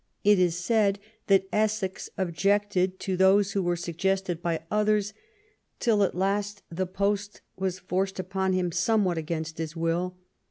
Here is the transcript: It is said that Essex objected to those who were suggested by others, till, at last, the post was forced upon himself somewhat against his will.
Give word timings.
It 0.23 0.39
is 0.39 0.55
said 0.57 0.97
that 1.27 1.47
Essex 1.53 2.09
objected 2.17 2.99
to 3.01 3.15
those 3.15 3.51
who 3.51 3.61
were 3.61 3.75
suggested 3.75 4.41
by 4.41 4.63
others, 4.71 5.13
till, 5.79 6.01
at 6.01 6.15
last, 6.15 6.63
the 6.71 6.87
post 6.87 7.41
was 7.55 7.77
forced 7.77 8.19
upon 8.19 8.53
himself 8.53 8.81
somewhat 8.97 9.19
against 9.19 9.59
his 9.59 9.75
will. 9.75 10.17